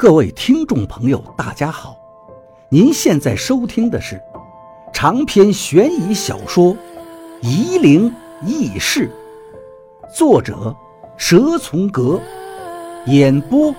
[0.00, 1.94] 各位听众朋友，大家好！
[2.70, 4.18] 您现在收听的是
[4.94, 6.74] 长篇悬疑小说
[7.42, 8.10] 《夷陵
[8.46, 9.10] 轶事》，
[10.16, 10.74] 作者
[11.18, 12.18] 蛇从阁，
[13.08, 13.74] 演播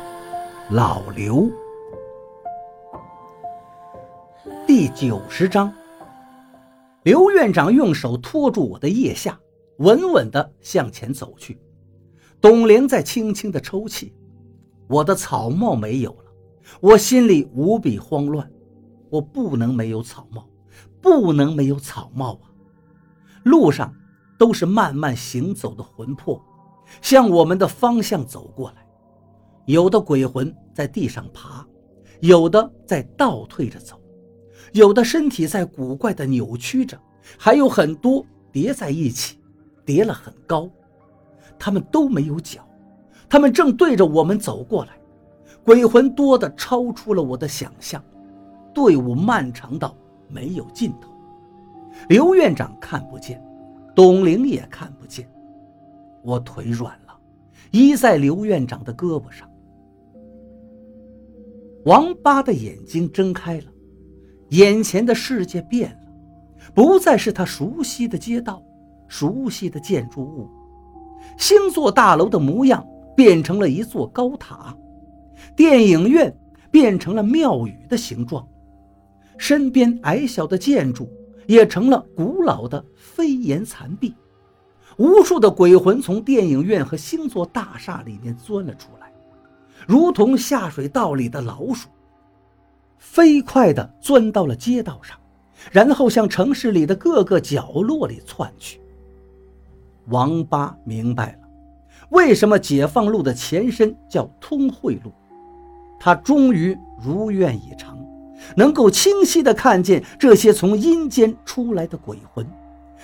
[0.70, 1.50] 老刘。
[4.68, 5.74] 第九十章，
[7.02, 9.40] 刘院长用手托住我的腋下，
[9.80, 11.60] 稳稳地向前走去。
[12.40, 14.14] 董玲在轻轻地抽泣。
[14.92, 16.26] 我的草帽没有了，
[16.82, 18.52] 我心里无比慌乱。
[19.10, 20.46] 我不能没有草帽，
[21.02, 22.52] 不能没有草帽啊！
[23.44, 23.94] 路上
[24.38, 26.42] 都是慢慢行走的魂魄，
[27.02, 28.86] 向我们的方向走过来。
[29.66, 31.66] 有的鬼魂在地上爬，
[32.20, 33.98] 有的在倒退着走，
[34.74, 37.00] 有的身体在古怪的扭曲着，
[37.38, 39.38] 还有很多叠在一起，
[39.86, 40.70] 叠了很高。
[41.58, 42.66] 他们都没有脚。
[43.32, 44.92] 他们正对着我们走过来，
[45.64, 48.04] 鬼魂多的超出了我的想象，
[48.74, 49.96] 队伍漫长到
[50.28, 51.10] 没有尽头。
[52.10, 53.42] 刘院长看不见，
[53.96, 55.26] 董玲也看不见，
[56.24, 57.18] 我腿软了，
[57.72, 59.50] 依在刘院长的胳膊上。
[61.86, 63.68] 王八的眼睛睁开了，
[64.50, 68.62] 眼前的世界变了，不再是他熟悉的街道、
[69.08, 70.50] 熟悉的建筑物、
[71.38, 72.86] 星座大楼的模样。
[73.16, 74.76] 变成了一座高塔，
[75.56, 76.36] 电影院
[76.70, 78.48] 变成了庙宇的形状，
[79.38, 81.10] 身边矮小的建筑
[81.48, 84.14] 也成了古老的飞檐残壁。
[84.98, 89.12] 无数的鬼魂从电影院和星座大厦里面钻了出来，
[89.88, 91.90] 如同下水道里的老鼠，
[92.98, 95.18] 飞快地钻到了街道上，
[95.72, 98.80] 然后向城市里的各个角落里窜去。
[100.08, 101.41] 王八明白了。
[102.12, 105.12] 为什么解放路的前身叫通惠路？
[106.00, 107.98] 他终于如愿以偿，
[108.56, 112.46] 能够清晰地看见这些从阴间出来的鬼魂，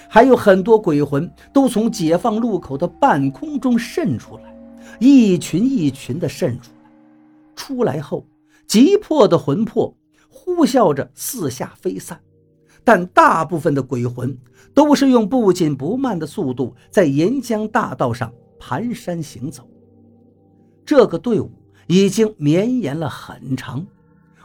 [0.09, 4.55] 还有很多鬼魂都从解放路口的半空中渗出来，
[4.99, 6.91] 一群一群地渗出来。
[7.55, 8.25] 出来后，
[8.67, 9.95] 急迫的魂魄
[10.27, 12.19] 呼啸着四下飞散，
[12.83, 14.37] 但大部分的鬼魂
[14.73, 18.31] 都是用不紧不慢的速度在沿江大道上。
[18.59, 19.67] 蹒跚行走，
[20.85, 21.51] 这个队伍
[21.87, 23.85] 已经绵延了很长。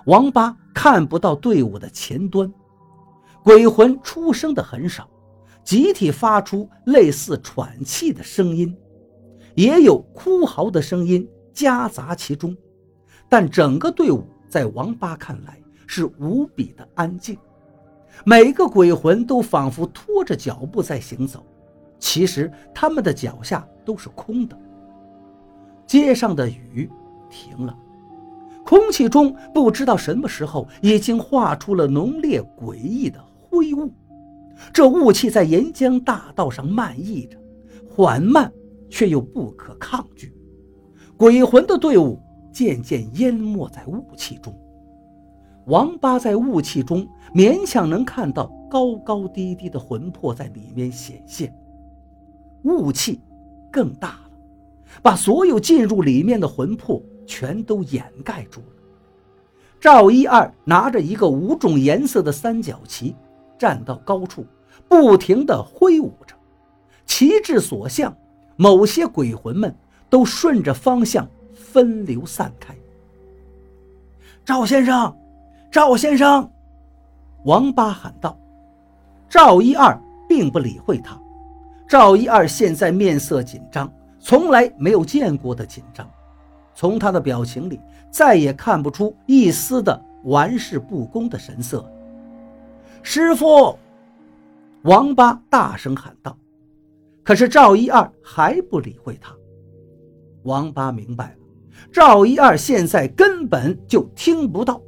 [0.07, 2.53] 王八看不到队伍的前端，
[3.45, 5.09] 鬼魂出声的很少，
[5.65, 8.77] 集体发出类似喘气的声音，
[9.55, 12.57] 也有哭嚎的声音夹杂其中。
[13.29, 17.39] 但整个队伍在王八看来是无比的安静，
[18.25, 21.47] 每个鬼魂都仿佛拖着脚步在行走。
[22.03, 24.59] 其实他们的脚下都是空的。
[25.87, 26.91] 街上的雨
[27.31, 27.79] 停了，
[28.65, 33.89] 空气中不知道什么时候已经化出了浓烈诡异的灰雾。
[34.73, 37.39] 这雾气在沿江大道上漫溢着，
[37.89, 38.53] 缓慢
[38.91, 40.35] 却又不可抗拒。
[41.17, 42.19] 鬼魂的队伍
[42.51, 44.53] 渐渐淹没在雾气中。
[45.67, 51.57] 王八在雾气中勉强能看到高高低低的魂魄在里面显现。
[52.65, 53.21] 雾气
[53.71, 54.31] 更大了，
[55.03, 58.67] 把所有进入里面的魂魄全都掩盖住了。
[59.81, 63.17] 赵一二拿着一个五种颜色的三角旗，
[63.59, 64.47] 站到高处，
[64.89, 66.37] 不停地挥舞着。
[67.05, 68.17] 旗帜所向，
[68.57, 69.75] 某些鬼魂们
[70.09, 72.75] 都顺着方向分流散开。
[74.45, 75.17] 赵先生，
[75.71, 76.51] 赵先生，
[77.45, 78.39] 王八喊道。
[79.29, 81.21] 赵一二并不理会他。
[81.93, 86.11] 赵一二现在面色紧张，从来没有见过的紧张。
[86.75, 87.79] 从他的表情里，
[88.11, 91.87] 再也看不出一丝的玩世不恭的神色。
[93.03, 93.79] 师傅，
[94.85, 96.35] 王八大声喊道。
[97.23, 99.37] 可是赵一二还不理会他。
[100.45, 101.37] 王八明白了，
[101.93, 104.81] 赵一二现在根本就听不到。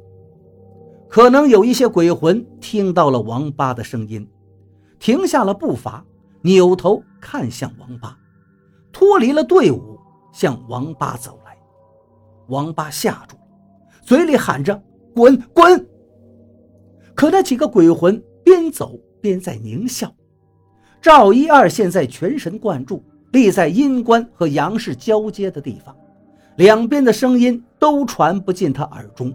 [1.07, 4.27] 可能有一些鬼魂听到了王八的声音，
[4.97, 6.03] 停下了步伐。
[6.45, 8.15] 扭头看向王八，
[8.91, 9.99] 脱离了队伍，
[10.31, 11.57] 向王八走来。
[12.49, 13.35] 王八吓住，
[14.03, 14.79] 嘴里喊着
[15.15, 15.87] “滚滚”。
[17.15, 20.13] 可那几个鬼魂边走边在狞笑。
[21.01, 25.97] 赵一二现在全神贯注，立在阴关和阳世交接的地方，
[26.57, 29.33] 两边的声音都传不进他耳中。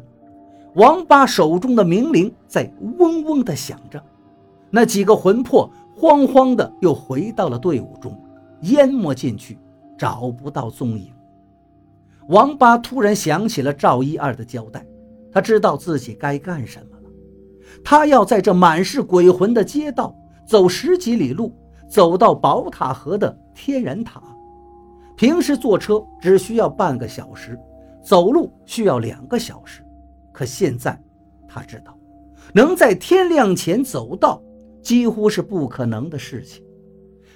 [0.76, 4.00] 王八手中的冥铃在嗡嗡地响着，
[4.70, 5.68] 那几个魂魄。
[6.00, 8.18] 慌慌的又回到了队伍中，
[8.62, 9.58] 淹没进去，
[9.98, 11.12] 找不到踪影。
[12.28, 14.82] 王八突然想起了赵一二的交代，
[15.30, 17.10] 他知道自己该干什么了。
[17.84, 20.16] 他要在这满是鬼魂的街道
[20.46, 21.54] 走十几里路，
[21.86, 24.22] 走到宝塔河的天然塔。
[25.18, 27.60] 平时坐车只需要半个小时，
[28.02, 29.84] 走路需要两个小时。
[30.32, 30.98] 可现在，
[31.46, 31.94] 他知道，
[32.54, 34.40] 能在天亮前走到，
[34.82, 36.62] 几乎是不可能的事情，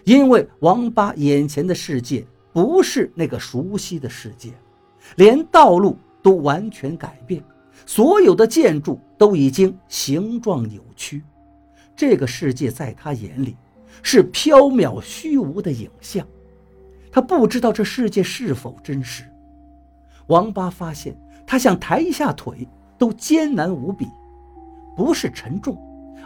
[0.05, 4.53] 因为王八眼前的世界不是那个熟悉的世界，
[5.17, 7.43] 连道路都完全改变，
[7.87, 11.23] 所有的建筑都已经形状扭曲，
[11.95, 13.57] 这个世界在他眼里
[14.03, 16.27] 是缥缈虚无的影像。
[17.13, 19.23] 他不知道这世界是否真实。
[20.27, 22.67] 王八发现，他想抬一下腿
[22.99, 24.09] 都艰难无比，
[24.97, 25.77] 不是沉重，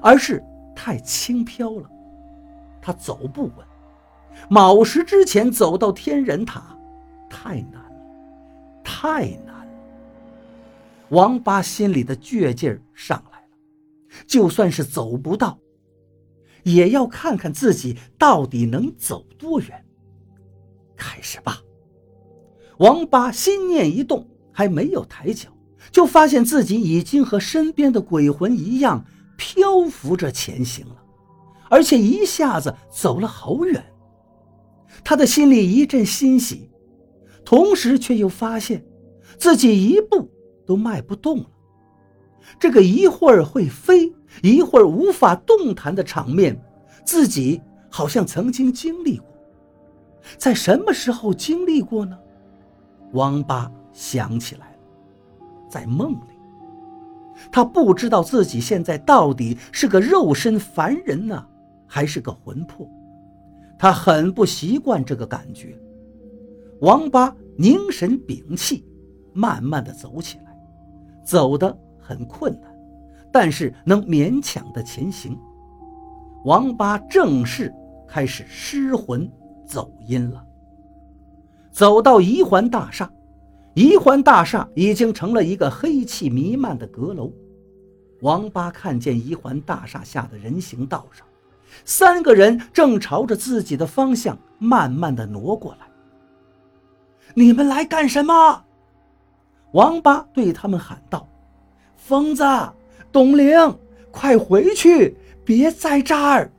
[0.00, 0.42] 而是
[0.78, 1.90] 太轻飘了。
[2.80, 3.54] 他走不稳。
[4.48, 6.78] 卯时之前走到天人塔，
[7.28, 7.90] 太难了，
[8.84, 9.72] 太难了。
[11.08, 13.46] 王八心里的倔劲儿上来了，
[14.28, 15.58] 就算是走不到，
[16.62, 19.84] 也要看看自己到底能走多远。
[20.96, 21.60] 开始吧！
[22.78, 25.48] 王八心念一动，还没有抬脚，
[25.90, 29.04] 就发现自己已经和身边的鬼魂一样
[29.38, 30.96] 漂浮着前行了，
[31.70, 33.82] 而且一下子走了好远。
[35.04, 36.68] 他的心里一阵欣喜，
[37.44, 38.84] 同时却又发现
[39.38, 40.28] 自己一步
[40.66, 41.46] 都迈不动了。
[42.58, 44.12] 这个一会儿会飞，
[44.42, 46.60] 一会儿无法动弹的场面，
[47.06, 49.26] 自己好像曾经经历过。
[50.36, 52.18] 在什么时候经历过呢？
[53.12, 54.78] 王八想起来了，
[55.70, 56.37] 在梦里。
[57.50, 61.46] 他不知道自己现在到底是个肉身凡人呢，
[61.86, 62.88] 还是个魂魄。
[63.78, 65.78] 他很不习惯这个感觉。
[66.80, 68.84] 王八凝神屏气，
[69.32, 70.56] 慢慢的走起来，
[71.24, 72.70] 走得很困难，
[73.32, 75.38] 但是能勉强的前行。
[76.44, 77.72] 王八正式
[78.06, 79.30] 开始失魂。
[79.68, 80.42] 走阴了。
[81.70, 83.12] 走到一环大厦，
[83.78, 87.32] 怡环大厦已经成了一个黑气弥漫的阁楼。
[88.22, 91.24] 王八看见怡环大厦下的人行道上，
[91.84, 95.86] 三个人正朝着自己的方向慢慢的挪过来。
[97.34, 98.64] 你们来干什么？
[99.70, 101.28] 王八对他们喊道
[101.94, 102.42] ：“疯子，
[103.12, 103.78] 董玲，
[104.10, 106.50] 快回去，别在这儿。”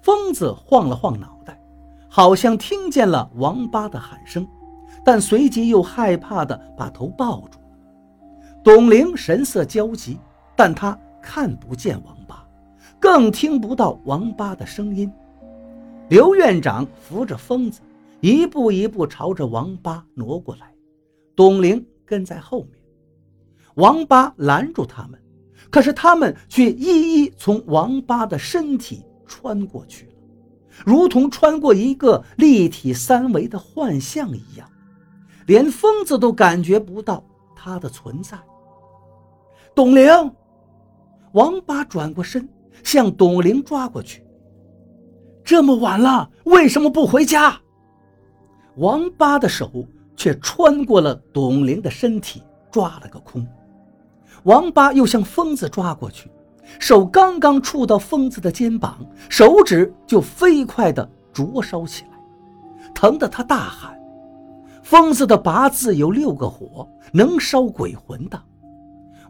[0.00, 1.60] 疯子晃了晃脑袋，
[2.08, 4.48] 好像听见了王八的喊声，
[5.04, 7.58] 但随即又害怕的把头抱住。
[8.62, 10.18] 董玲神色焦急，
[10.56, 12.46] 但她看不见王八，
[13.00, 15.12] 更听不到王八的声音。
[16.08, 17.80] 刘院长扶着疯子，
[18.20, 20.72] 一步一步朝着王八挪过来，
[21.34, 22.82] 董玲跟在后面。
[23.74, 25.18] 王八拦住他们，
[25.70, 29.02] 可是他们却一一从王八的身体。
[29.24, 30.12] 穿过去了，
[30.84, 34.68] 如同穿过一个立体三维的幻象一样，
[35.52, 37.22] 连疯子都感觉不到
[37.54, 38.38] 他的存在。
[39.74, 40.10] 董玲，
[41.32, 42.48] 王八转过身
[42.82, 44.24] 向董玲抓过去。
[45.44, 47.60] 这么晚了，为什么不回家？
[48.76, 49.70] 王八的手
[50.16, 53.46] 却穿过了董玲的身体，抓了个空。
[54.44, 56.30] 王八又向疯子抓过去。
[56.78, 63.94] 手刚刚触到疯子的肩膀，手指就飞快地灼烧起来，疼得他大喊
[64.92, 68.38] ：“疯子的八字有六个火，能烧鬼魂的。”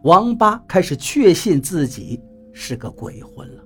[0.03, 3.63] 王八开始确信自己是个鬼魂了，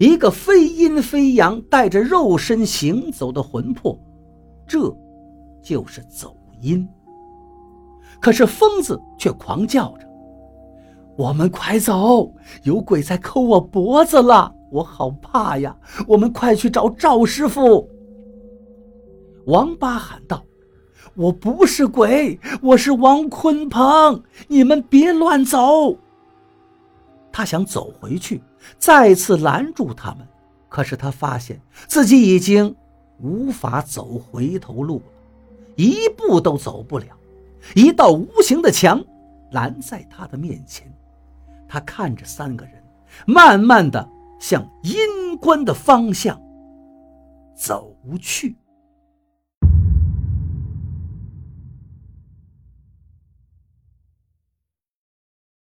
[0.00, 4.00] 一个非阴非阳、带着肉身行走的魂魄，
[4.66, 4.90] 这
[5.62, 6.88] 就是走阴。
[8.18, 10.08] 可是疯子却狂叫着。
[11.18, 12.32] 我们快走！
[12.62, 15.76] 有鬼在抠我脖子了，我好怕呀！
[16.08, 17.86] 我们快去找赵师傅。
[19.44, 20.42] 王八喊道
[21.14, 25.96] ：“我不是鬼，我是王坤鹏，你们别乱走。”
[27.32, 28.42] 他想走回去，
[28.78, 30.26] 再次拦住他们，
[30.68, 32.74] 可是他发现自己已经
[33.20, 35.04] 无法走回头路了，
[35.76, 37.06] 一步都走不了，
[37.74, 39.02] 一道无形的墙
[39.52, 40.90] 拦在他的面前。
[41.68, 42.74] 他看着三个人，
[43.26, 44.08] 慢慢的
[44.38, 46.40] 向阴关的方向
[47.54, 48.56] 走去。